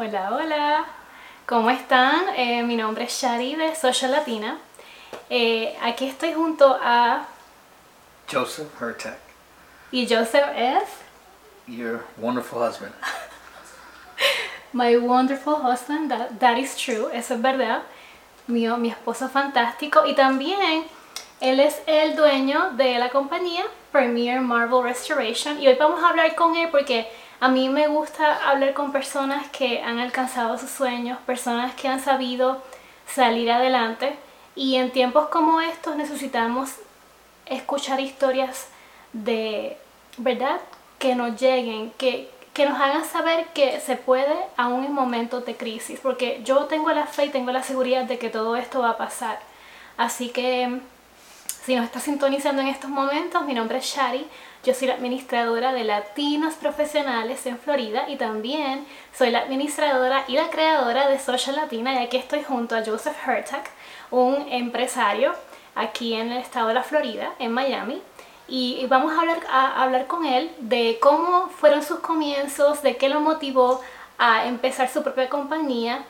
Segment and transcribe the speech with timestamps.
[0.00, 0.84] Hola, hola.
[1.44, 2.28] ¿Cómo están?
[2.36, 4.56] Eh, mi nombre es Shari de Social Latina.
[5.28, 7.26] Eh, aquí estoy junto a...
[8.30, 9.18] Joseph Hertek.
[9.90, 10.84] Y Joseph es...
[11.66, 12.92] Your wonderful husband.
[14.72, 17.82] My wonderful husband, that, that is true, eso es verdad.
[18.46, 20.06] Mi, mi esposo fantástico.
[20.06, 20.84] Y también
[21.40, 25.60] él es el dueño de la compañía Premier Marvel Restoration.
[25.60, 27.10] Y hoy vamos a hablar con él porque
[27.40, 32.00] a mí me gusta hablar con personas que han alcanzado sus sueños, personas que han
[32.00, 32.62] sabido
[33.06, 34.16] salir adelante
[34.54, 36.70] y en tiempos como estos necesitamos
[37.46, 38.68] escuchar historias
[39.12, 39.76] de
[40.16, 40.60] verdad
[40.98, 45.56] que nos lleguen, que, que nos hagan saber que se puede aún en momentos de
[45.56, 48.90] crisis, porque yo tengo la fe y tengo la seguridad de que todo esto va
[48.90, 49.38] a pasar.
[49.96, 50.80] Así que
[51.64, 54.26] si nos está sintonizando en estos momentos, mi nombre es Shari,
[54.64, 60.34] yo soy la administradora de Latinos Profesionales en Florida y también soy la administradora y
[60.34, 63.70] la creadora de Social Latina y aquí estoy junto a Joseph Hertak,
[64.10, 65.34] un empresario
[65.74, 68.02] aquí en el estado de la Florida, en Miami.
[68.48, 73.10] Y vamos a hablar, a hablar con él de cómo fueron sus comienzos, de qué
[73.10, 73.82] lo motivó
[74.16, 76.02] a empezar su propia compañía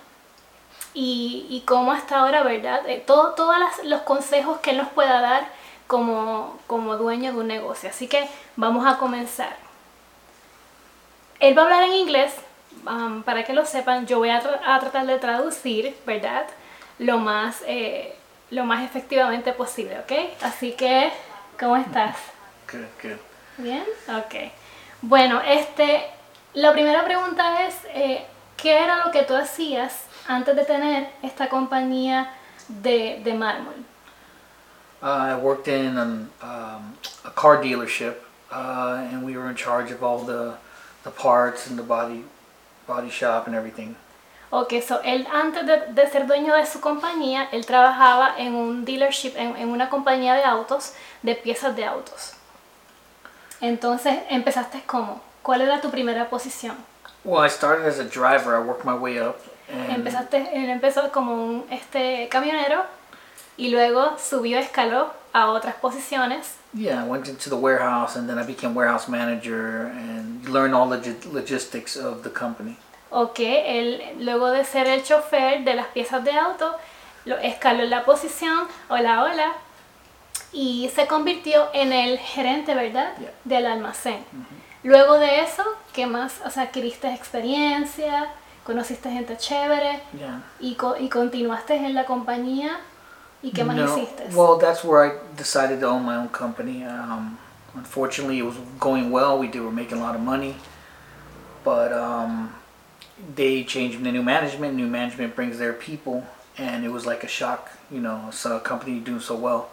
[0.99, 2.81] y, y cómo hasta ahora, ¿verdad?
[2.89, 3.55] Eh, todo, todos
[3.85, 5.47] los consejos que él nos pueda dar
[5.87, 7.89] como, como dueño de un negocio.
[7.89, 9.57] Así que vamos a comenzar.
[11.39, 12.35] Él va a hablar en inglés,
[12.85, 16.47] um, para que lo sepan, yo voy a, a, tratar de traducir, ¿verdad?
[16.99, 18.17] Lo más, eh,
[18.51, 20.13] lo más efectivamente posible, ¿ok?
[20.43, 21.13] Así que,
[21.61, 22.17] ¿cómo estás?
[22.73, 23.19] Good, good.
[23.59, 23.85] ¿Bien?
[24.09, 24.51] Ok.
[25.03, 26.05] Bueno, este,
[26.55, 28.27] la primera pregunta es, eh,
[28.59, 32.31] ¿qué era lo que tú hacías antes de tener esta compañía
[32.69, 33.75] de, de mármol?
[35.01, 38.17] Uh, I worked in um, um, a car dealership,
[38.51, 40.55] uh, and we were in charge of all the
[41.05, 42.25] the parts and the body
[42.87, 43.95] body shop and everything.
[44.51, 48.85] Ok, so él antes de, de, ser dueño de su compañía, él trabajaba en un
[48.85, 52.33] dealership, en, en, una compañía de autos, de piezas de autos.
[53.61, 55.21] Entonces, ¿empezaste cómo?
[55.43, 56.77] ¿Cuál era tu primera posición?
[57.25, 58.57] Well, I started as a driver.
[58.57, 59.41] I worked my way up.
[59.71, 62.85] And Empezaste, él empezó como un este, camionero
[63.57, 66.55] y luego subió, escaló a otras posiciones.
[66.73, 70.89] Yeah, I went into the warehouse and then I became warehouse manager and learned all
[70.89, 72.77] the logistics of the company.
[73.11, 76.77] Ok, él luego de ser el chofer de las piezas de auto,
[77.25, 79.53] lo escaló en la posición, hola, hola,
[80.53, 83.17] y se convirtió en el gerente, ¿verdad?
[83.19, 83.33] Yeah.
[83.45, 84.25] Del almacén.
[84.33, 84.58] Mm -hmm.
[84.83, 86.41] Luego de eso, ¿qué más?
[86.45, 88.29] O sea, adquiriste experiencia,
[88.65, 90.43] conociste gente chévere Yeah.
[90.61, 92.79] y, co y continuaste en la compañía.
[93.43, 94.25] ¿Y qué más no, hiciste?
[94.35, 96.85] Well, that's where I decided to own my own company.
[96.85, 97.39] Um,
[97.75, 99.39] unfortunately, it was going well.
[99.39, 100.57] We did, were making a lot of money,
[101.65, 102.53] but um,
[103.37, 104.75] they changed the new management.
[104.75, 107.71] New management brings their people, and it was like a shock.
[107.93, 109.71] You know, so a company doing so well.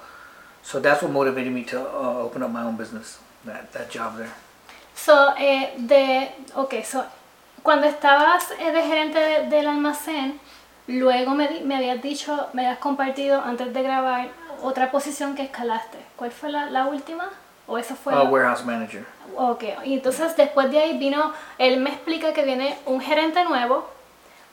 [0.61, 3.17] So that's what motivated me to uh, open up my own business.
[3.45, 4.33] That that job there.
[4.95, 7.03] So, eh, de, okay, so
[7.63, 10.39] cuando estabas eh, de gerente de, del almacén,
[10.87, 14.29] luego me, me habías dicho, me habías compartido antes de grabar
[14.61, 15.97] otra posición que escalaste.
[16.15, 17.29] ¿Cuál fue la, la última?
[17.67, 18.13] ¿O eso fue?
[18.13, 19.05] Uh, warehouse manager.
[19.35, 23.89] Ok, y entonces después de ahí vino, él me explica que viene un gerente nuevo,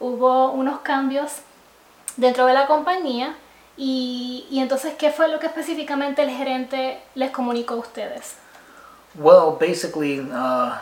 [0.00, 1.42] hubo unos cambios
[2.16, 3.34] dentro de la compañía
[3.76, 8.36] y, y entonces, ¿qué fue lo que específicamente el gerente les comunicó a ustedes?
[9.14, 10.78] Well, basically, uh,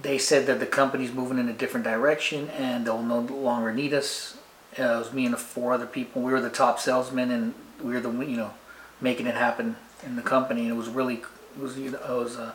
[0.00, 3.92] they said that the company's moving in a different direction and they'll no longer need
[3.92, 4.38] us.
[4.78, 6.22] Uh, it was me and four other people.
[6.22, 8.54] We were the top salesmen, and we were the you know
[9.02, 10.62] making it happen in the company.
[10.62, 12.54] And it was really it was it was a,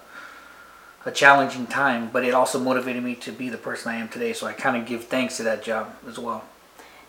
[1.06, 4.34] a challenging time, but it also motivated me to be the person I am today.
[4.34, 6.44] So I kind of give thanks to that job as well.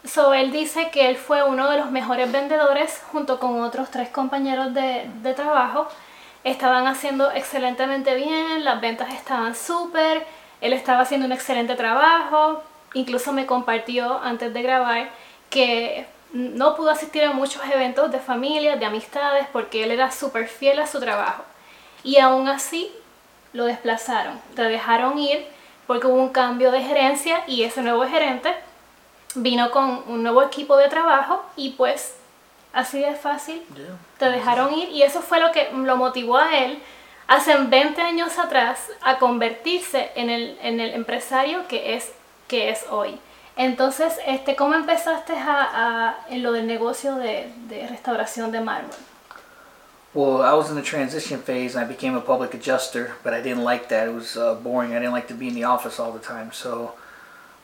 [0.05, 4.10] So él dice que él fue uno de los mejores vendedores junto con otros tres
[4.10, 5.88] compañeros de, de trabajo.
[6.44, 10.26] Estaban haciendo excelentemente bien, las ventas estaban súper,
[10.60, 12.62] él estaba haciendo un excelente trabajo,
[12.94, 15.11] incluso me compartió antes de grabar
[15.50, 20.46] que no pudo asistir a muchos eventos de familia, de amistades, porque él era súper
[20.46, 21.43] fiel a su trabajo.
[22.05, 22.90] Y aún así
[23.52, 25.46] lo desplazaron, te dejaron ir
[25.87, 28.55] porque hubo un cambio de gerencia y ese nuevo gerente
[29.35, 32.14] vino con un nuevo equipo de trabajo y pues
[32.73, 33.97] así de fácil Yeah.
[34.19, 36.81] te dejaron ir y eso fue lo que lo motivó a él
[37.26, 42.12] hace 20 años atrás a convertirse en el, en el empresario que es
[42.47, 43.19] que es hoy.
[43.56, 45.69] Entonces, este, ¿cómo empezaste a,
[46.09, 48.94] a, en lo del negocio de, de restauración de mármol?
[50.14, 53.43] Well, I was in the transition phase and I became a public adjuster, but I
[53.43, 54.09] didn't like that.
[54.09, 54.93] It was uh, boring.
[54.93, 56.50] I didn't like to be in the office all the time.
[56.53, 56.94] So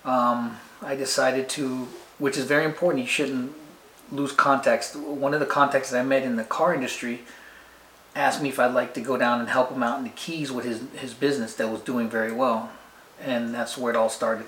[0.05, 3.03] um, I decided to, which is very important.
[3.05, 3.53] You shouldn't
[4.11, 4.95] lose contacts.
[4.95, 7.25] One of the contacts I met in the car industry
[8.15, 10.53] asked me if I'd like to go down and help him out in the Keys
[10.53, 12.71] with his his business that was doing very well,
[13.21, 14.47] and that's where it all started.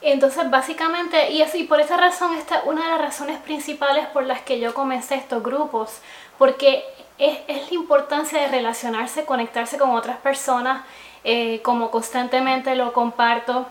[0.00, 4.24] Entonces, básicamente, y, así, por esa razón, esta es una de las razones principales por
[4.24, 5.98] las que yo comencé estos grupos,
[6.38, 6.84] porque
[7.18, 10.84] es, es la importancia de relacionarse, conectarse con otras personas,
[11.24, 13.66] eh, como constantemente lo comparto,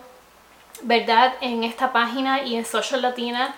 [0.82, 1.34] ¿verdad?
[1.40, 3.56] En esta página y en Social Latina,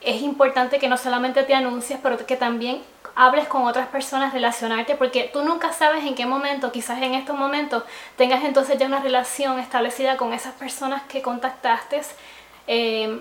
[0.00, 2.82] es importante que no solamente te anuncies, pero que también
[3.14, 7.36] hables con otras personas, relacionarte, porque tú nunca sabes en qué momento, quizás en estos
[7.36, 7.82] momentos,
[8.16, 12.00] tengas entonces ya una relación establecida con esas personas que contactaste
[12.68, 13.20] eh,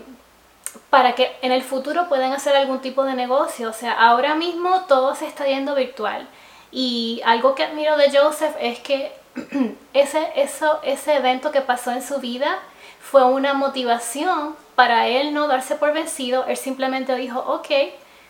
[0.92, 3.70] para que en el futuro puedan hacer algún tipo de negocio.
[3.70, 6.28] O sea, ahora mismo todo se está yendo virtual.
[6.72, 9.12] Y algo que admiro de Joseph es que
[9.94, 12.60] ese, eso, ese evento que pasó en su vida
[13.00, 16.46] fue una motivación para él no darse por vencido.
[16.46, 17.68] Él simplemente dijo, ok,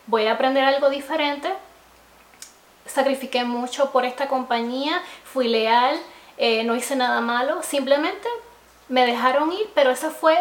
[0.05, 1.53] voy a aprender algo diferente,
[2.85, 5.99] sacrifiqué mucho por esta compañía, fui leal,
[6.37, 8.29] eh, no hice nada malo, simplemente
[8.87, 10.37] me dejaron ir, pero eso fue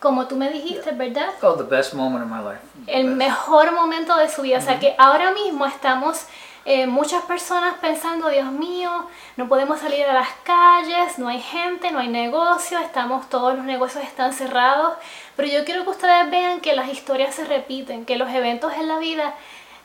[0.00, 1.30] como tú me dijiste, ¿verdad?
[1.40, 2.60] Oh, the best moment of my life.
[2.86, 4.58] El mejor momento de su vida.
[4.58, 6.26] O sea que ahora mismo estamos
[6.70, 11.90] eh, muchas personas pensando, Dios mío, no podemos salir a las calles, no hay gente,
[11.90, 14.98] no hay negocio, estamos, todos los negocios están cerrados.
[15.34, 18.86] Pero yo quiero que ustedes vean que las historias se repiten, que los eventos en
[18.86, 19.34] la vida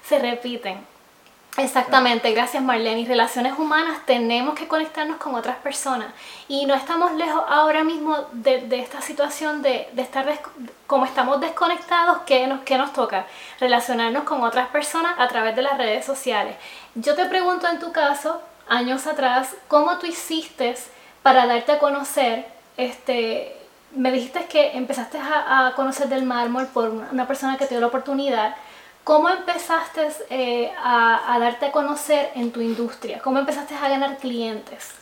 [0.03, 0.93] se repiten.
[1.58, 3.02] Exactamente, gracias Marlene.
[3.02, 6.08] Y relaciones humanas tenemos que conectarnos con otras personas.
[6.48, 10.28] Y no estamos lejos ahora mismo de, esta situación de, estar
[10.88, 13.28] como estamos desconectados, ¿qué nos, ¿qué nos toca?
[13.60, 16.56] Relacionarnos con otras personas a través de las redes sociales.
[16.96, 20.76] Yo te pregunto en tu caso, años atrás, ¿cómo tú hiciste
[21.22, 22.48] para darte a conocer?
[22.78, 23.56] Este,
[23.96, 27.88] me dijiste que empezaste a conocer del mármol por una persona que te dio la
[27.88, 28.56] oportunidad
[29.04, 33.22] ¿Cómo empezaste eh, a, a, darte a conocer en tu industria?
[33.22, 34.94] ¿Cómo empezaste a ganar clientes?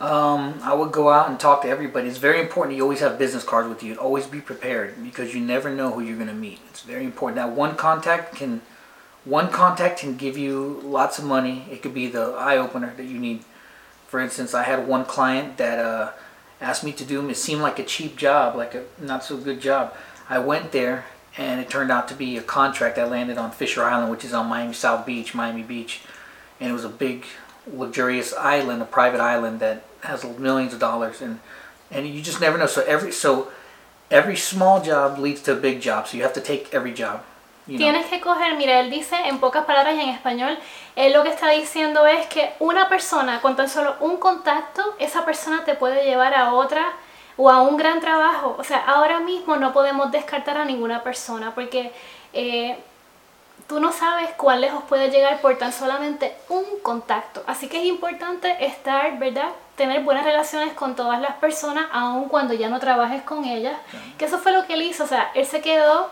[0.00, 2.08] Um, I would go out and talk to everybody.
[2.08, 3.96] It's very important you always have business cards with you.
[3.96, 6.60] Always be prepared because you never know who you're going to meet.
[6.70, 7.36] It's very important.
[7.36, 8.62] That one contact can
[9.24, 11.66] one contact can give you lots of money.
[11.70, 13.42] It could be the eye opener that you need.
[14.06, 16.12] For instance, I had one client that uh,
[16.60, 17.28] asked me to do.
[17.28, 19.92] It seemed like a cheap job, like a not so good job.
[20.30, 21.06] I went there
[21.38, 24.34] and it turned out to be a contract that landed on Fisher Island, which is
[24.34, 26.00] on Miami South Beach, Miami Beach,
[26.60, 27.24] and it was a big,
[27.72, 31.38] luxurious island, a private island that has millions of dollars, and
[31.90, 32.66] and you just never know.
[32.66, 33.48] So every so
[34.10, 37.22] every small job leads to a big job, so you have to take every job.
[37.68, 37.84] You know.
[37.84, 40.58] Tienes que coger, mira, él dice en pocas palabras y en español,
[40.96, 45.24] él lo que está diciendo es que una persona con tan solo un contacto, esa
[45.24, 46.94] persona te puede llevar a otra
[47.38, 48.56] o a un gran trabajo.
[48.58, 51.92] O sea, ahora mismo no podemos descartar a ninguna persona porque
[52.34, 52.76] eh,
[53.68, 57.42] tú no sabes cuán lejos puede llegar por tan solamente un contacto.
[57.46, 59.50] Así que es importante estar, ¿verdad?
[59.76, 63.76] Tener buenas relaciones con todas las personas, aun cuando ya no trabajes con ellas.
[64.18, 65.04] Que eso fue lo que él hizo.
[65.04, 66.10] O sea, él se quedó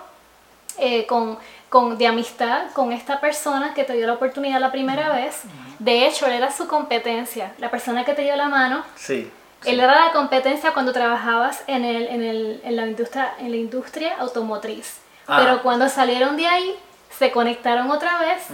[0.78, 1.38] eh, con,
[1.68, 5.42] con, de amistad con esta persona que te dio la oportunidad la primera vez.
[5.80, 7.52] De hecho, él era su competencia.
[7.58, 8.84] La persona que te dio la mano.
[8.94, 9.28] Sí
[9.66, 13.56] él era la competencia cuando trabajabas en, el, en, el, en, la, industria, en la
[13.56, 14.98] industria automotriz.
[15.26, 15.40] Ah.
[15.42, 16.74] Pero cuando salieron de ahí,
[17.10, 18.46] se conectaron otra vez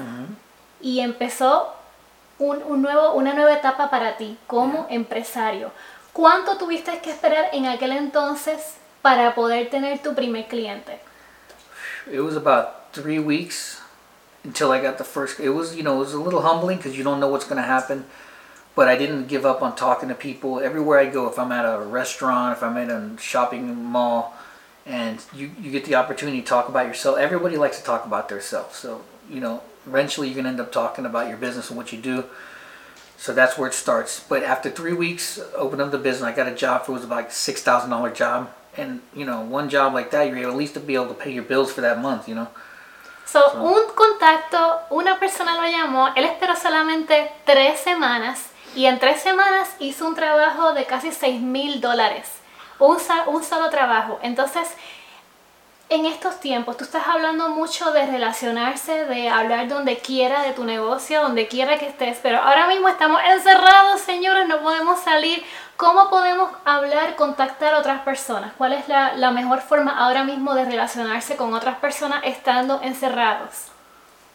[0.80, 1.74] y empezó
[2.38, 5.70] un, un, nuevo, una nueva etapa para ti como empresario.
[6.12, 11.00] ¿Cuánto tuviste que esperar en aquel entonces para poder tener tu primer cliente?
[12.06, 13.80] It was about three weeks
[14.44, 15.40] until I got the first.
[15.40, 17.60] It was, you know, it was a little humbling because you don't know what's going
[17.60, 18.04] to happen.
[18.74, 20.60] But I didn't give up on talking to people.
[20.60, 24.34] Everywhere I go, if I'm at a restaurant, if I'm at a shopping mall,
[24.86, 28.28] and you, you get the opportunity to talk about yourself, everybody likes to talk about
[28.28, 28.76] themselves.
[28.76, 31.92] So, you know, eventually you're going to end up talking about your business and what
[31.92, 32.24] you do.
[33.16, 34.18] So that's where it starts.
[34.18, 37.04] But after three weeks, open up the business, I got a job for it was
[37.04, 38.52] about $6,000 job.
[38.76, 41.14] And, you know, one job like that, you're able, at least to be able to
[41.14, 42.48] pay your bills for that month, you know.
[43.24, 48.98] So, so, un contacto, una persona lo llamó, él esperó solamente tres semanas y en
[48.98, 52.28] tres semanas hizo un trabajo de casi 6 mil dólares.
[52.78, 52.98] Un,
[53.44, 54.18] solo trabajo.
[54.22, 54.68] Entonces,
[55.88, 60.64] en estos tiempos, tú estás hablando mucho de relacionarse, de hablar donde quiera de tu
[60.64, 65.44] negocio, donde quiera que estés, pero ahora mismo estamos encerrados, señores, no podemos salir.
[65.76, 68.52] ¿Cómo podemos hablar, contactar a otras personas?
[68.56, 73.71] ¿Cuál es la mejor forma ahora mismo de relacionarse con otras personas estando encerrados?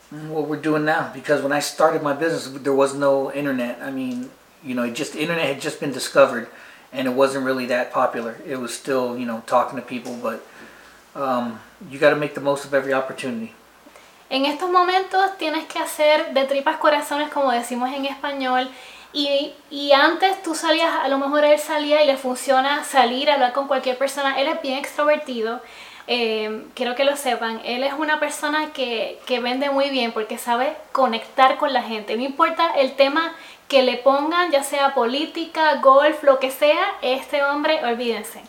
[0.09, 3.91] What we're doing now because when I started my business there was no internet I
[3.91, 4.29] mean
[4.63, 6.47] you know just internet had just been discovered
[6.91, 8.37] and it wasn't really that popular.
[8.45, 10.45] It was still, you know, talking to people, but
[11.15, 11.59] um,
[11.89, 13.53] you got to make the most of every opportunity.
[14.29, 18.69] En estos momentos tienes que hacer de tripas corazones, como decimos en español,
[19.13, 23.53] y, y, antes tú salías, a lo mejor él salía y le funciona salir, hablar
[23.53, 25.61] con cualquier persona, él es bien extrovertido,
[26.07, 30.37] eh, quiero que lo sepan, él es una persona que, que vende muy bien porque
[30.37, 33.33] sabe conectar con la gente, no importa el tema
[33.67, 38.41] que le pongan, ya sea política, golf, lo que sea, este hombre, olvídense.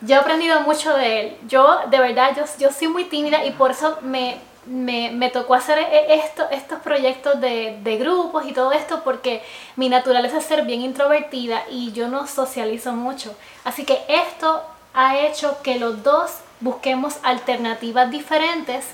[0.00, 1.36] Yo he aprendido mucho de él.
[1.46, 5.54] Yo, de verdad, yo, yo soy muy tímida y por eso me, me, me tocó
[5.54, 9.42] hacer e, esto, estos proyectos de, de, grupos y todo esto porque
[9.76, 13.34] mi naturaleza es ser bien introvertida y yo no socializo mucho.
[13.64, 14.62] Así que esto
[14.94, 18.86] ha hecho que los dos busquemos alternativas diferentes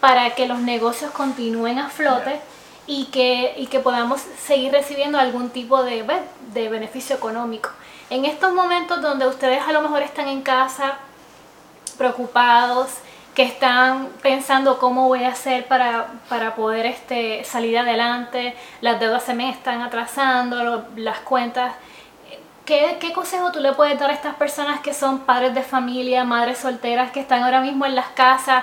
[0.00, 2.40] para que los negocios continúen a flote
[2.86, 6.04] y que, y que podamos seguir recibiendo algún tipo de,
[6.52, 7.70] de beneficio económico.
[8.10, 10.98] En estos momentos donde ustedes a lo mejor están en casa
[11.96, 12.90] preocupados,
[13.34, 19.22] que están pensando cómo voy a hacer para, para poder este, salir adelante, las deudas
[19.22, 21.74] se me están atrasando, las cuentas.
[22.64, 26.24] ¿Qué, ¿Qué consejo tú le puedes dar a estas personas que son padres de familia,
[26.24, 28.62] madres solteras, que están ahora mismo en las casas,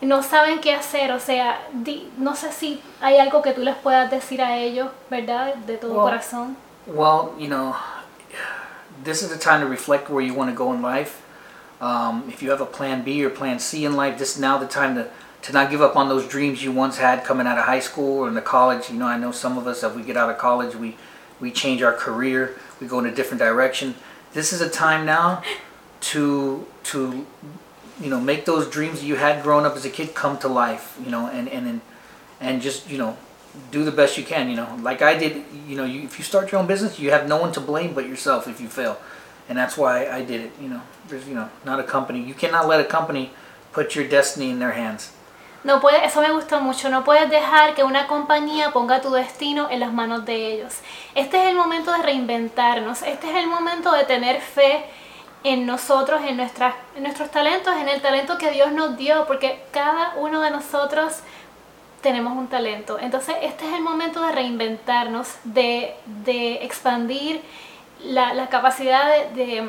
[0.00, 1.12] no saben qué hacer?
[1.12, 4.88] O sea, di, no sé si hay algo que tú les puedas decir a ellos,
[5.10, 5.54] ¿verdad?
[5.66, 6.56] De todo well, corazón.
[6.86, 7.74] Well, you know,
[9.04, 11.22] this is the time to reflect where you want to go in life.
[11.80, 14.56] Um, if you have a plan B or plan C in life, this is now
[14.56, 15.10] the time to,
[15.42, 18.20] to not give up on those dreams you once had coming out of high school
[18.20, 18.88] or in the college.
[18.88, 20.96] You know, I know some of us, if we get out of college, we,
[21.40, 23.94] we change our career, we go in a different direction.
[24.32, 25.42] This is a time now
[26.00, 27.26] to, to
[28.00, 30.98] you know, make those dreams you had growing up as a kid come to life,
[31.02, 31.80] you know, and, and,
[32.40, 33.16] and just, you know,
[33.70, 34.78] do the best you can, you know.
[34.82, 37.38] Like I did, you know, you, if you start your own business, you have no
[37.38, 38.98] one to blame but yourself if you fail.
[39.48, 40.82] And that's why I did it, you know.
[41.08, 42.22] There's, you know, not a company.
[42.22, 43.30] You cannot let a company
[43.72, 45.12] put your destiny in their hands.
[45.66, 46.88] No puede, eso me gustó mucho.
[46.90, 50.74] No puedes dejar que una compañía ponga tu destino en las manos de ellos.
[51.16, 53.02] Este es el momento de reinventarnos.
[53.02, 54.84] Este es el momento de tener fe
[55.42, 60.14] en nosotros, en, nuestras, nuestros talentos, en el talento que Dios nos dio, porque cada
[60.18, 61.14] uno de nosotros
[62.00, 63.00] tenemos un talento.
[63.00, 67.42] Entonces, este es el momento de reinventarnos, de, de expandir
[68.04, 69.68] la, la capacidad de,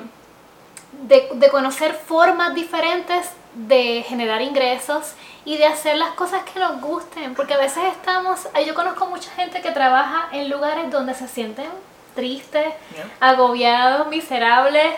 [1.07, 5.13] de, de, conocer formas diferentes de generar ingresos
[5.45, 9.31] y de hacer las cosas que nos gusten, porque a veces estamos, yo conozco mucha
[9.31, 11.69] gente que trabaja en lugares donde se sienten
[12.15, 12.73] tristes,
[13.19, 14.93] agobiados, miserables,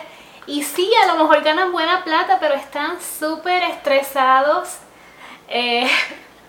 [0.46, 4.78] y sí, a lo mejor ganan buena plata, pero están súper estresados.
[5.48, 5.88] Eh,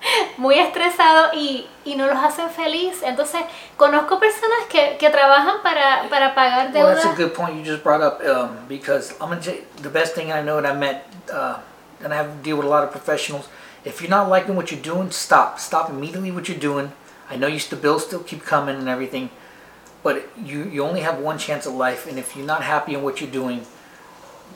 [0.38, 3.01] muy estresados y, y, no los hacen feliz.
[3.03, 3.41] Entonces,
[3.77, 6.96] conozco personas que, que trabajan para, para pagar deudas.
[6.96, 9.41] Well, that's a good point you just brought up um, because I'm gonna
[9.82, 11.60] the best thing I know and I met, uh,
[12.03, 13.48] and I have to deal with a lot of professionals.
[13.84, 15.60] If you're not liking what you're doing, stop.
[15.60, 16.91] Stop immediately what you're doing.
[17.29, 19.29] I know you the bills still keep coming and everything,
[20.03, 23.03] but you, you only have one chance at life, and if you're not happy in
[23.03, 23.62] what you're doing,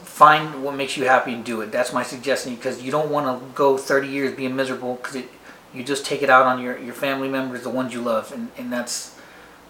[0.03, 1.71] find what makes you happy and do it.
[1.71, 5.23] That's my suggestion because you don't want to go 30 years being miserable because
[5.73, 8.49] you just take it out on your, your family members, the ones you love, and,
[8.57, 9.17] and that's,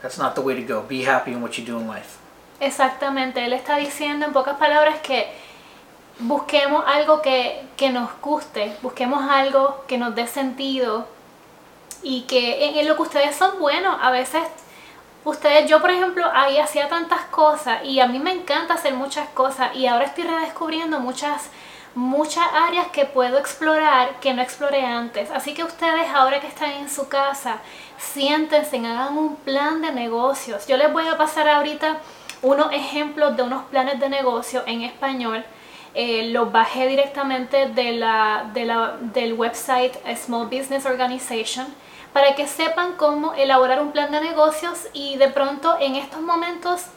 [0.01, 0.81] that's not the way to go.
[0.81, 2.19] Be happy in what you do in life.
[2.59, 5.27] Exactamente, él está diciendo en pocas palabras que
[6.19, 11.07] busquemos algo que, que nos guste, busquemos algo que nos dé sentido
[12.03, 14.43] y que en, lo que ustedes son buenos, a veces
[15.25, 19.27] Ustedes, yo por ejemplo, ahí hacía tantas cosas y a mí me encanta hacer muchas
[19.29, 21.49] cosas y ahora estoy redescubriendo muchas,
[21.95, 25.31] muchas áreas que puedo explorar que no exploré antes.
[25.31, 27.57] Así que ustedes ahora que están en su casa,
[27.97, 30.67] siéntense, hagan un plan de negocios.
[30.67, 31.97] Yo les voy a pasar ahorita
[32.43, 35.43] unos ejemplos de unos planes de negocio en español.
[35.97, 41.65] Eh, los bajé directamente de la, de la, del website Small Business Organization
[42.11, 46.87] para que sepan cómo elaborar un plan de negocios y de pronto en estos momentos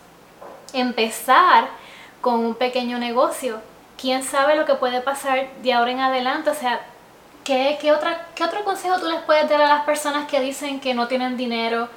[0.72, 1.68] empezar
[2.20, 3.60] con un pequeño negocio.
[3.96, 6.50] ¿Quién sabe lo que puede pasar de ahora en adelante?
[6.50, 6.80] O sea,
[7.44, 10.80] ¿qué, qué, otra, ¿qué otro consejo tú les puedes dar a las personas que dicen
[10.80, 11.88] que no tienen dinero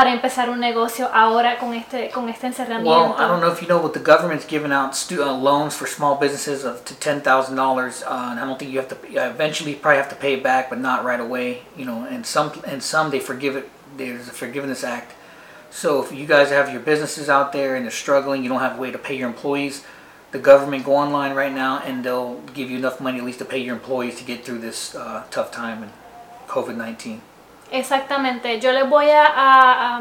[0.00, 2.88] para empezar un negocio ahora con este con este encerramiento?
[2.90, 5.76] Well, I don't know if you know, but the government's giving out stu- uh, loans
[5.76, 8.88] for small businesses of to ten thousand uh, dollars, and I don't think you have
[8.88, 8.96] to.
[8.96, 11.64] Uh, eventually, you probably have to pay it back, but not right away.
[11.76, 13.68] You know, and some and some they forgive it.
[13.98, 15.12] There's a forgiveness act.
[15.70, 18.78] So if you guys have your businesses out there and they're struggling, you don't have
[18.78, 19.84] a way to pay your employees.
[20.32, 23.44] The government go online right now and they'll give you enough money at least to
[23.44, 25.92] pay your employees to get through this uh, tough time and
[26.48, 27.20] COVID nineteen.
[27.70, 30.00] Exactamente, yo les voy a,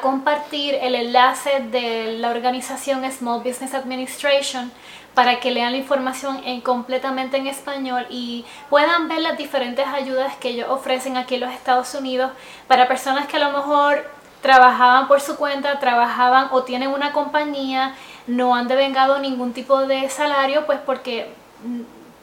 [0.00, 4.72] compartir el enlace de la organización Small Business Administration
[5.12, 10.34] para que lean la información en, completamente en español y puedan ver las diferentes ayudas
[10.36, 12.30] que ellos ofrecen aquí en los Estados Unidos
[12.66, 14.04] para personas que a lo mejor
[14.40, 17.94] trabajaban por su cuenta, trabajaban o tienen una compañía,
[18.26, 21.28] no han devengado ningún tipo de salario, pues porque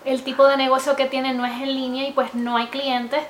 [0.06, 3.22] el tipo de negocio que tienen no es en línea y pues no hay clientes,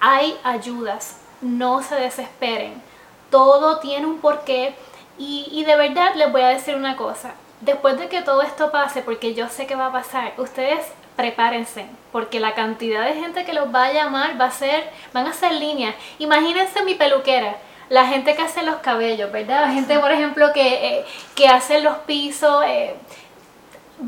[0.00, 2.82] hay ayudas, no se desesperen,
[3.30, 4.74] todo tiene un porqué
[5.18, 8.70] y, y de verdad les voy a decir una cosa, después de que todo esto
[8.70, 13.44] pase, porque yo sé que va a pasar, ustedes prepárense, porque la cantidad de gente
[13.44, 15.94] que los va a llamar va a ser, van a ser líneas.
[16.18, 17.56] Imagínense mi peluquera,
[17.90, 19.62] la gente que hace los cabellos, ¿verdad?
[19.62, 21.04] La gente, por ejemplo, que, eh,
[21.34, 22.64] que hace los pisos.
[22.66, 22.94] Eh,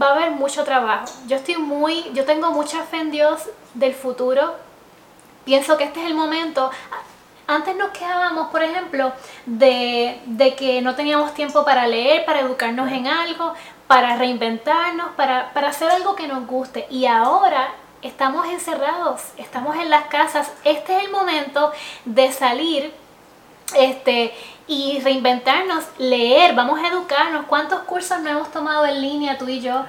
[0.00, 1.06] va a haber mucho trabajo.
[1.26, 4.54] Yo estoy muy, yo tengo mucha fe en Dios del futuro.
[5.44, 6.70] Pienso que este es el momento.
[7.46, 9.12] Antes nos quejábamos, por ejemplo,
[9.46, 13.52] de, de, que no teníamos tiempo para leer, para educarnos en algo,
[13.88, 16.86] para reinventarnos, para, para hacer algo que nos guste.
[16.88, 17.68] Y ahora
[18.00, 20.52] estamos encerrados, estamos en las casas.
[20.64, 21.72] Este es el momento
[22.04, 22.94] de salir
[23.76, 24.32] este,
[24.66, 27.46] y reinventarnos, leer, vamos a educarnos.
[27.46, 29.84] ¿Cuántos cursos no hemos tomado en línea tú y yo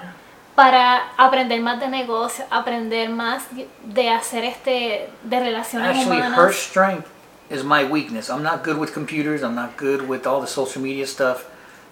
[0.55, 3.43] para aprender más de negocio, aprender más
[3.83, 6.37] de hacer este de relaciones Actually, humanas?
[6.37, 7.07] her strength
[7.49, 8.29] is my weakness.
[8.29, 9.41] I'm not good with computers.
[9.43, 11.49] I'm not good with all the social media stuff.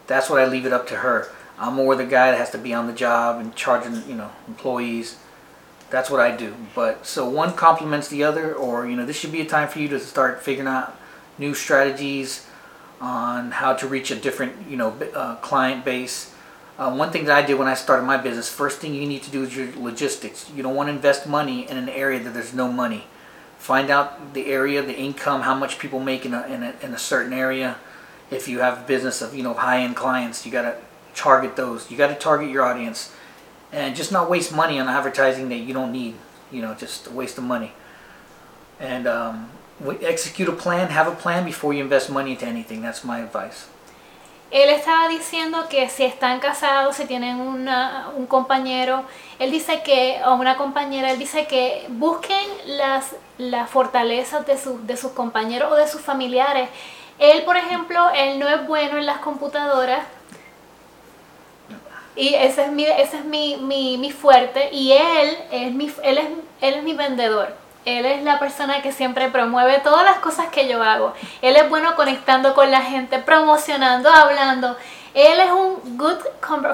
[0.08, 1.30] That's what I leave it up to her.
[1.60, 4.32] I'm more the guy that has to be on the job and charging, you know,
[4.48, 5.18] employees.
[5.90, 6.56] That's what I do.
[6.74, 9.80] But so one complements the other, or you know, this should be a time for
[9.80, 10.98] you to start figuring out
[11.38, 12.48] new strategies
[13.00, 16.31] on how to reach a different, you know, uh, client base.
[16.78, 19.24] Uh, one thing that I did when I started my business, first thing you need
[19.24, 20.50] to do is your logistics.
[20.56, 23.06] You don't want to invest money in an area that there's no money.
[23.58, 26.94] Find out the area, the income, how much people make in a, in a, in
[26.94, 27.78] a certain area.
[28.32, 30.78] If you have a business of, you know, high-end clients, you got to
[31.14, 31.92] target those.
[31.92, 33.14] You got to target your audience
[33.72, 36.16] and just not waste money on advertising that you don't need,
[36.52, 37.74] you know, just a waste of money.
[38.80, 39.52] And um,
[40.02, 42.82] execute a plan, have a plan before you invest money into anything.
[42.82, 43.68] That's my advice.
[44.52, 49.04] Él estaba diciendo que si están casados, si tienen una, un compañero,
[49.40, 54.86] él dice que, o una compañera, él dice que busquen las, las fortalezas de, su,
[54.86, 56.68] de sus compañeros o de sus familiares.
[57.18, 60.06] Él, por ejemplo, él no es bueno en las computadoras,
[62.14, 66.18] y ese es mi, ese es mi, mi, mi fuerte, y él es mi, él
[66.18, 66.26] es,
[66.60, 67.61] él es mi vendedor.
[67.86, 71.14] Él es la persona que siempre promueve todas las cosas que yo hago.
[71.42, 74.78] Él es bueno conectando con la gente, promocionando, hablando.
[75.14, 76.18] Él es un good,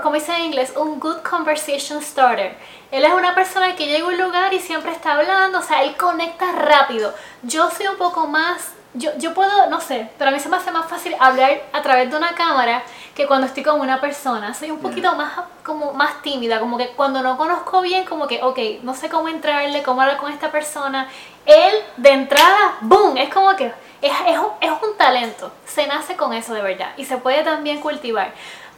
[0.03, 2.55] como dice en inglés, un good conversation starter.
[2.91, 5.83] Él es una persona que llega a un lugar y siempre está hablando, o sea,
[5.83, 7.13] él conecta rápido.
[7.43, 10.57] Yo soy un poco más yo, yo puedo, no sé, pero a mí se me
[10.57, 12.83] hace más fácil hablar a través de una cámara
[13.17, 14.53] que cuando estoy con una persona.
[14.53, 15.33] Soy un poquito más
[15.65, 19.27] como más tímida, como que cuando no conozco bien, como que, ok, no sé cómo
[19.27, 21.09] entrarle, cómo hablar con esta persona.
[21.47, 23.17] Él, de entrada, ¡boom!
[23.17, 25.51] Es como que es, es, es un talento.
[25.65, 28.33] Se nace con eso de verdad y se puede también cultivar.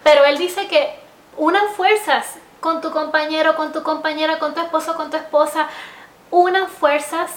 [0.06, 0.98] Pero él dice que
[1.36, 5.68] unan fuerzas con tu compañero, con tu compañera, con tu esposo, con tu esposa.
[6.32, 7.30] Unan fuerzas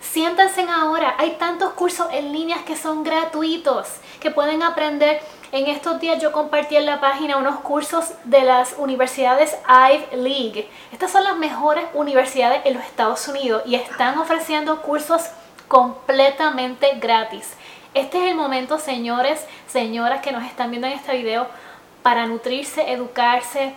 [0.00, 3.88] Siéntense ahora, hay tantos cursos en líneas que son gratuitos,
[4.20, 5.20] que pueden aprender.
[5.50, 10.68] En estos días yo compartí en la página unos cursos de las universidades Ivy League.
[10.92, 15.22] Estas son las mejores universidades en los Estados Unidos y están ofreciendo cursos
[15.66, 17.54] completamente gratis.
[17.94, 21.46] Este es el momento, señores, señoras que nos están viendo en este video,
[22.02, 23.72] para nutrirse, educarse,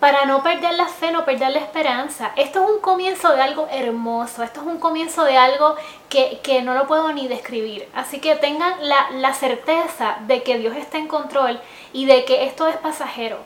[0.00, 2.30] para no perder la fe, no perder la esperanza.
[2.36, 5.74] Esto es un comienzo de algo hermoso, esto es un comienzo de algo
[6.08, 7.88] que, que no lo puedo ni describir.
[7.94, 11.60] Así que tengan la, la, certeza de que Dios está en control
[11.92, 13.38] y de que esto es pasajero.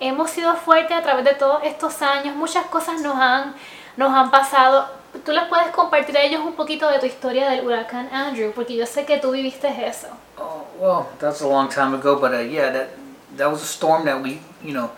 [0.00, 3.54] Hemos sido fuertes a través de todos estos años, muchas cosas nos han,
[3.96, 4.88] nos han pasado.
[5.24, 8.74] Tú les puedes compartir a ellos un poquito de tu historia del huracán Andrew, porque
[8.74, 10.08] yo sé que tú viviste eso.
[10.36, 12.88] Oh, well, that's a long time ago, but uh, yeah, that,
[13.36, 14.90] that was a storm that we, you know,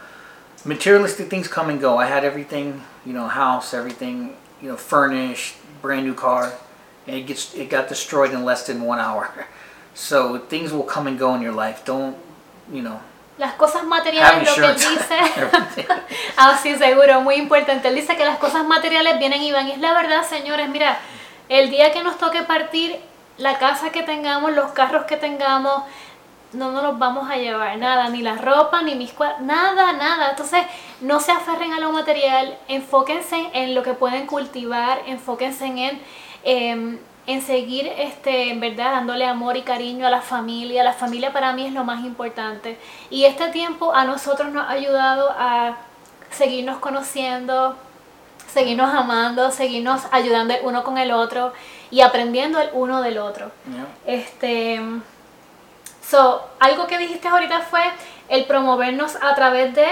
[0.64, 1.98] materialistic things come and go.
[1.98, 6.53] I had everything, you know, house, everything, you know, furnished, brand new car,
[7.07, 9.29] and it gets it got destroyed in less than one hour.
[9.96, 11.85] So things will come and go in your life.
[11.85, 12.16] Don't,
[12.72, 12.98] you know.
[13.38, 15.87] Las cosas materiales, lo que él dice.
[16.37, 17.87] ah, sí, seguro, muy importante.
[17.87, 19.68] Él dice que las cosas materiales vienen y van.
[19.68, 20.68] Y es la verdad, señores.
[20.68, 20.98] Mira,
[21.48, 22.98] el día que nos toque partir,
[23.38, 25.85] la casa que tengamos, los carros que tengamos,
[26.55, 30.31] no nos los vamos a llevar nada, ni la ropa, ni mis cuadros, nada, nada.
[30.31, 30.64] Entonces,
[31.01, 36.01] no se aferren a lo material, enfóquense en lo que pueden cultivar, enfóquense en,
[36.45, 40.85] em, en seguir, este, en verdad, dándole amor y cariño a la familia.
[40.85, 42.79] La familia para mí es lo más importante.
[43.11, 45.77] Y este tiempo a nosotros nos ha ayudado a
[46.31, 47.77] seguirnos conociendo,
[48.53, 51.53] seguirnos amando, seguirnos ayudando el uno con el otro
[51.90, 53.51] y aprendiendo el uno del otro.
[54.07, 54.81] Este,
[56.09, 57.83] so, algo que dijiste ahorita fue
[58.29, 59.87] el promovernos a través de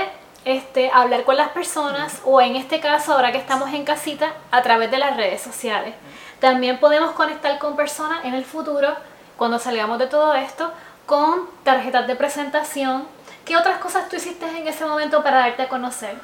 [0.45, 4.63] este, hablar con las personas o en este caso, ahora que estamos en casita, a
[4.63, 5.95] través de las redes sociales.
[6.41, 8.97] También podemos conectar con personas en el futuro,
[9.37, 10.73] cuando salgamos de todo esto,
[11.07, 13.05] con tarjetas de presentación.
[13.45, 16.17] ¿Qué otras cosas tú hiciste en ese momento para darte a conocer?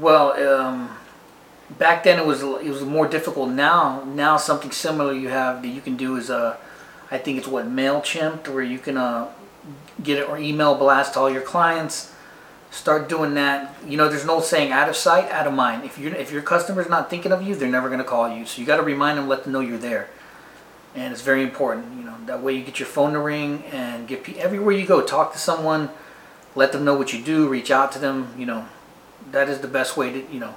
[0.00, 0.88] Well, um,
[1.78, 3.50] back then it was it was more difficult.
[3.50, 6.56] Now, now something similar you have that you can do is uh,
[7.10, 9.28] I think it's what Mailchimp, where you can uh,
[10.02, 12.12] get it or email blast all your clients.
[12.70, 13.74] Start doing that.
[13.86, 15.84] You know, there's no saying out of sight, out of mind.
[15.84, 18.44] If you if your customer's not thinking of you, they're never going to call you.
[18.44, 20.10] So you got to remind them, let them know you're there,
[20.94, 21.96] and it's very important.
[21.96, 25.00] You know, that way you get your phone to ring and get everywhere you go.
[25.00, 25.90] Talk to someone,
[26.54, 28.34] let them know what you do, reach out to them.
[28.36, 28.66] You know,
[29.30, 30.56] that is the best way to you know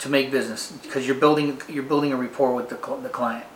[0.00, 3.46] to make business because you're building you're building a rapport with the, the client.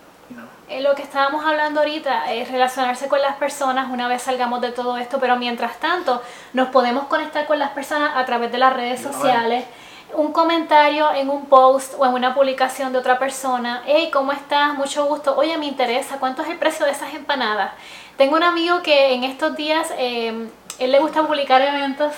[0.69, 4.73] Eh, lo que estábamos hablando ahorita es relacionarse con las personas una vez salgamos de
[4.73, 8.73] todo esto, pero mientras tanto nos podemos conectar con las personas a través de las
[8.73, 9.65] redes sociales.
[10.15, 13.83] Un comentario en un post o en una publicación de otra persona.
[13.87, 14.75] Hey, ¿cómo estás?
[14.75, 15.37] Mucho gusto.
[15.37, 16.19] Oye, me interesa.
[16.19, 17.73] ¿Cuánto es el precio de esas empanadas?
[18.17, 22.12] Tengo un amigo que en estos días, eh, él le gusta publicar eventos.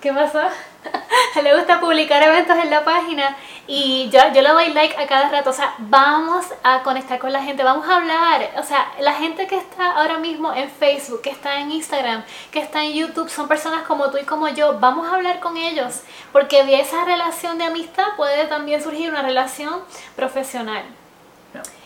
[0.00, 0.40] ¿Qué pasó?
[1.42, 5.28] le gusta publicar eventos en la página y yo, yo le doy like a cada
[5.28, 5.50] rato.
[5.50, 8.50] O sea, vamos a conectar con la gente, vamos a hablar.
[8.58, 12.60] O sea, la gente que está ahora mismo en Facebook, que está en Instagram, que
[12.60, 14.78] está en YouTube, son personas como tú y como yo.
[14.78, 19.22] Vamos a hablar con ellos porque de esa relación de amistad puede también surgir una
[19.22, 19.82] relación
[20.16, 20.84] profesional.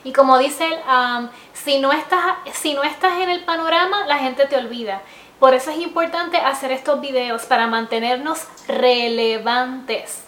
[0.04, 0.78] Y como dice él,
[1.52, 5.02] si, no estás, si no estás en el panorama, la gente te olvida.
[5.38, 10.22] Por eso es importante hacer estos videos para mantenernos relevantes.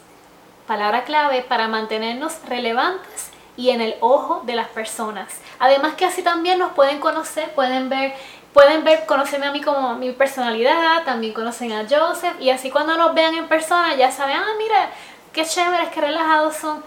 [0.67, 5.41] Palabra clave para mantenernos relevantes y en el ojo de las personas.
[5.59, 8.13] Además que así también nos pueden conocer, pueden ver,
[8.53, 12.97] pueden ver, conocerme a mí como mi personalidad, también conocen a Joseph y así cuando
[12.99, 14.91] nos vean en persona ya saben, ah, mira,
[15.33, 16.85] qué chéveres, qué relajados son.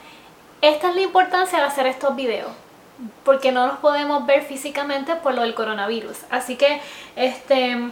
[0.61, 2.51] Esta es la importancia de hacer estos videos
[3.23, 6.17] porque no nos podemos ver físicamente por lo del coronavirus.
[6.29, 6.81] Así que,
[7.15, 7.91] este,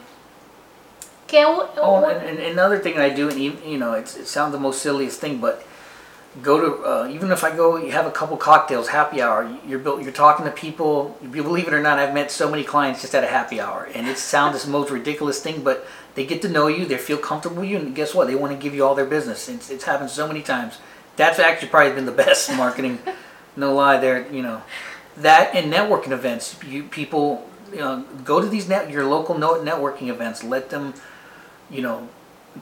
[1.77, 4.81] oh, and, and, another thing I do, and even, you know, it sounds the most
[4.81, 5.65] silliest thing, but
[6.41, 9.49] go to uh, even if I go, you have a couple cocktails, happy hour.
[9.67, 11.17] You're you're talking to people.
[11.31, 14.07] Believe it or not, I've met so many clients just at a happy hour, and
[14.07, 17.61] it sounds the most ridiculous thing, but they get to know you, they feel comfortable
[17.61, 18.27] with you, and guess what?
[18.27, 19.47] They want to give you all their business.
[19.49, 20.77] It's, it's happened so many times.
[21.15, 22.99] That's actually probably been the best marketing.
[23.55, 24.31] no lie, there.
[24.31, 24.63] You know,
[25.17, 26.57] that and networking events.
[26.67, 30.43] You people, you know, go to these net your local networking events.
[30.43, 30.93] Let them
[31.69, 32.07] you know,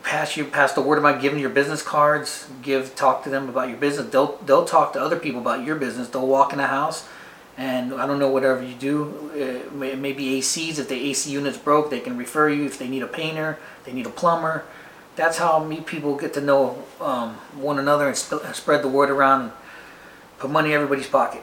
[0.03, 3.69] pass you pass the word about giving your business cards, give talk to them about
[3.69, 4.09] your business.
[4.09, 6.09] They'll they'll talk to other people about your business.
[6.09, 7.07] They'll walk in the house,
[7.57, 9.31] and I don't know whatever you do.
[9.33, 10.79] It may, be ACs.
[10.79, 12.65] If the AC unit's broke, they can refer you.
[12.65, 14.65] If they need a painter, they need a plumber.
[15.15, 19.09] That's how me people get to know um, one another and sp spread the word
[19.09, 19.41] around.
[19.41, 19.51] And
[20.39, 21.41] put money in everybody's pocket.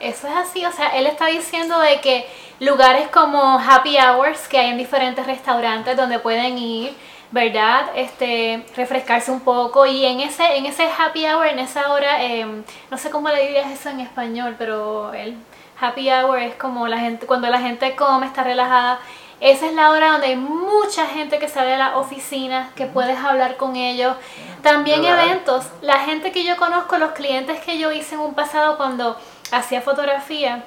[0.00, 2.26] Eso es así, o sea, él está diciendo de que
[2.60, 6.94] lugares como happy hours que hay en diferentes restaurantes donde pueden ir,
[7.30, 7.90] ¿verdad?
[7.94, 12.62] Este, refrescarse un poco y en ese, en ese happy hour, en esa hora, em,
[12.90, 15.36] no sé cómo le dirías eso en español, pero el
[15.80, 19.00] happy hour es como la gente, cuando la gente come, está relajada.
[19.38, 23.18] Esa es la hora donde hay mucha gente que sale de la oficina, que puedes
[23.18, 24.16] hablar con ellos.
[24.62, 25.66] También eventos.
[25.82, 29.18] La gente que yo conozco, los clientes que yo hice en un pasado cuando
[29.52, 30.64] hacía fotografía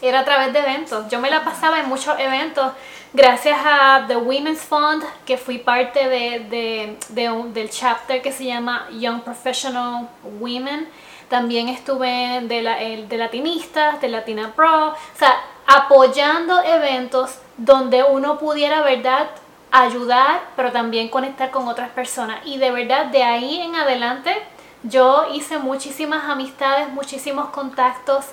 [0.00, 1.08] era a través de eventos.
[1.08, 2.72] Yo me la pasaba en muchos eventos
[3.12, 9.22] gracias a The Women's Fund, que fui parte de, del chapter que se llama Young
[9.22, 10.08] Professional
[10.40, 10.88] Women.
[11.28, 18.38] También estuve de, la, de Latinistas, de Latina Pro, o sea, apoyando eventos donde uno
[18.38, 19.28] pudiera, ¿verdad?,
[19.70, 22.40] ayudar, pero también conectar con otras personas.
[22.44, 24.36] Y de verdad, de ahí en adelante,
[24.82, 28.26] yo hice muchísimas amistades, muchísimos contactos,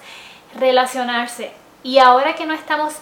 [0.58, 1.52] relacionarse.
[1.84, 2.96] Y ahora que no estamos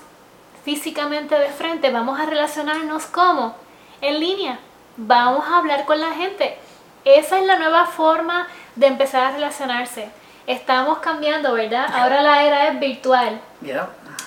[0.64, 3.56] físicamente de frente, vamos a relacionarnos como
[4.02, 4.60] en línea.
[4.98, 6.58] Vamos a hablar con la gente.
[7.06, 10.10] Esa es la nueva forma de empezar a relacionarse.
[10.46, 11.88] Estamos cambiando, ¿verdad?
[11.94, 13.40] Ahora la era es virtual.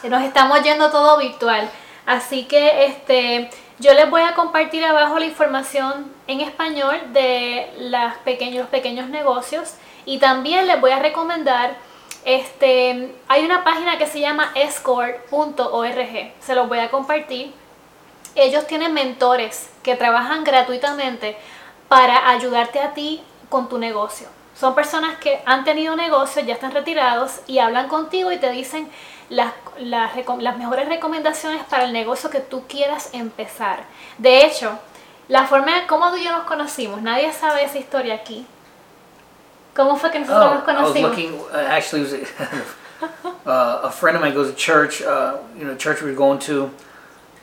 [0.04, 1.68] Nos estamos yendo todo virtual.
[2.06, 8.12] Así que este yo les voy a compartir abajo la información en español de los
[8.68, 11.76] pequeños negocios y también les voy a recomendar
[12.22, 17.54] Este, hay una página que se llama escort.org, se los voy a compartir.
[18.34, 21.38] Ellos tienen mentores que trabajan gratuitamente
[21.88, 24.28] para ayudarte a ti con tu negocio.
[24.54, 28.90] Son personas que han tenido negocios, ya están retirados y hablan contigo y te dicen
[29.30, 33.84] las, las, las mejores recomendaciones para el negocio que tú quieras empezar.
[34.18, 34.78] De hecho,
[35.28, 38.46] la forma de cómo tú y yo nos conocimos, nadie sabe esa historia aquí.
[39.74, 41.10] ¿Cómo fue que nosotros Oh, nos I was conocimos?
[41.10, 41.40] looking.
[41.52, 42.20] Uh, actually, it was
[43.46, 45.00] uh, a friend of mine goes to church.
[45.00, 46.70] Uh, you know, church we were going to.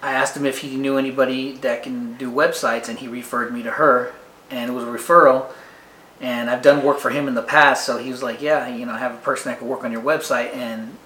[0.04, 3.64] I asked him if he knew anybody that can do websites, and he referred me
[3.64, 4.12] to her,
[4.52, 5.46] and it was a referral.
[6.20, 8.86] And I've done work for him in the past, so he was like, "Yeah, you
[8.86, 10.98] know, I have a person that can work on your website." And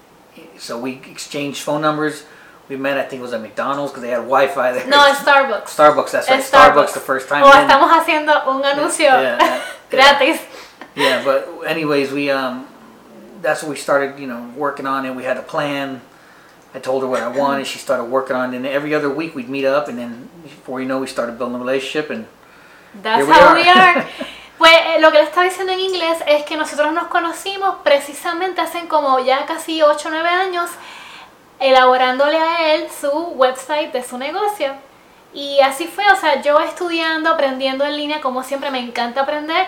[0.58, 2.24] so we exchanged phone numbers.
[2.68, 2.96] We met.
[2.96, 4.86] I think it was at McDonald's because they had Wi-Fi there.
[4.88, 5.64] No, en Starbucks.
[5.76, 6.10] Starbucks.
[6.12, 6.38] That's right.
[6.38, 6.94] En Starbucks.
[6.94, 7.42] the first time.
[7.44, 9.62] O And then- estamos haciendo un anuncio yeah, yeah.
[9.90, 10.40] gratis.
[10.94, 12.66] yeah, but anyways, we um,
[13.42, 15.14] that's what we started, you know, working on it.
[15.14, 16.00] We had a plan.
[16.74, 17.66] I told her what I wanted.
[17.66, 18.56] She started working on it.
[18.56, 21.56] And every other week we'd meet up, and then before you know, we started building
[21.56, 22.08] a relationship.
[22.10, 22.26] And
[23.02, 23.54] That's we how are.
[23.54, 24.08] we are.
[24.62, 28.60] Pues eh, lo que le estaba diciendo en inglés es que nosotros nos conocimos precisamente
[28.60, 30.70] hace como ya casi 8 o 9 años,
[31.58, 34.72] elaborándole a él su website de su negocio.
[35.34, 39.66] Y así fue, o sea, yo estudiando, aprendiendo en línea, como siempre me encanta aprender,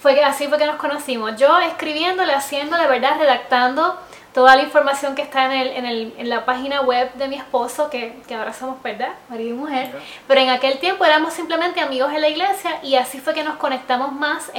[0.00, 1.36] fue así fue que nos conocimos.
[1.36, 3.20] Yo escribiéndole, haciéndole, ¿verdad?
[3.20, 3.96] Redactando
[4.32, 7.36] toda la información que está en, el, en, el, en la página web de mi
[7.36, 9.12] esposo, que, que ahora somos, ¿verdad?
[9.28, 9.90] Marido y mujer.
[9.92, 9.98] Ya.
[10.26, 13.56] Pero en aquel tiempo éramos simplemente amigos en la iglesia y así fue que nos
[13.56, 14.50] conectamos más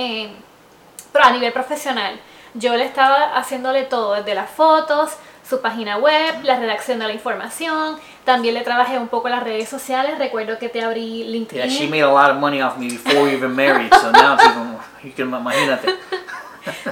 [1.14, 2.20] pero a nivel profesional.
[2.56, 5.12] Yo le estaba haciéndole todo, desde las fotos,
[5.48, 7.98] su página web, la redacción de la información.
[8.26, 10.18] También le trabajé un poco las redes sociales.
[10.18, 11.58] Recuerdo que te abrí LinkedIn.
[11.58, 13.94] yeah, she made a lot of money off me before we even married.
[13.94, 15.90] So now it's even, you can imagínate.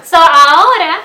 [0.03, 0.99] So, ahora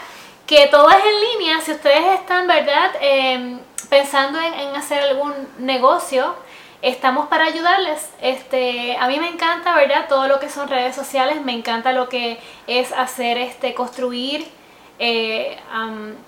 [0.46, 2.92] que todo es en línea, si ustedes están, ¿verdad?
[3.00, 6.34] Eh, pensando en, hacer algún negocio,
[6.82, 8.10] estamos para ayudarles.
[8.20, 10.06] Este, a mí me encanta, ¿verdad?
[10.08, 14.46] Todo lo que son redes sociales, me encanta lo que es hacer, este, construir
[14.98, 15.58] eh,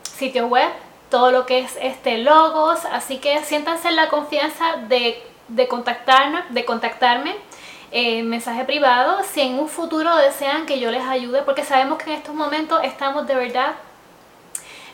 [0.03, 0.69] sitios web,
[1.11, 6.43] todo lo que es este, logos, así que siéntanse en la confianza de, de contactarnos,
[6.51, 7.35] de contactarme
[7.91, 12.11] eh, mensaje privado si en un futuro desean que yo les ayude porque sabemos que
[12.11, 13.77] en estos momentos estamos de verdad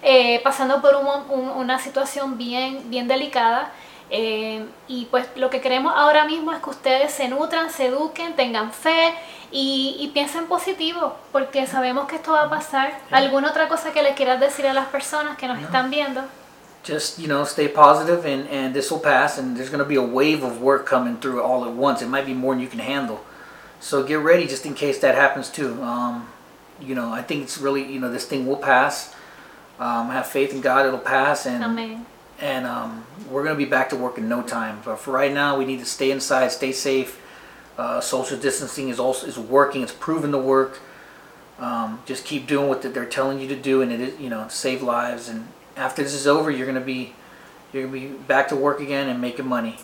[0.05, 3.73] eh, pasando por un mo- un- una situación bien, bien delicada
[4.11, 8.37] eh, y pues lo que queremos ahora mismo es que ustedes se nutran, se eduquen,
[8.37, 9.15] tengan fe
[9.51, 12.93] y, y piensen positivo porque sabemos que esto va a pasar.
[13.11, 16.21] ¿Alguna otra cosa que les quieras decir a las personas que nos están viendo?
[16.87, 19.39] Just you know, stay positive, and and this will pass.
[19.39, 22.03] And there's going to be a wave of work coming through all at once.
[22.05, 23.21] It might be more than you can handle.
[23.81, 25.81] So get ready, just in case that happens too.
[25.83, 26.29] Um,
[26.79, 29.15] you know, I think it's really you know this thing will pass.
[29.79, 32.05] Um, have faith in God; it'll pass, and Amén.
[32.41, 34.81] and um, we're gonna be back to work in no time.
[34.85, 37.21] But for right now, we need to stay inside, stay safe.
[37.77, 39.83] Uh, social distancing is also is working.
[39.83, 40.79] It's proven to work.
[41.59, 44.47] Um, just keep doing what they're telling you to do, and it is you know
[44.49, 45.29] save lives.
[45.29, 47.15] And after this is over, you're gonna be
[47.73, 49.73] you're gonna be back to work again and making money.